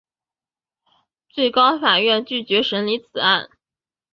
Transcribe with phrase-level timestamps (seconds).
[1.29, 3.51] 最高法院拒绝审理此案。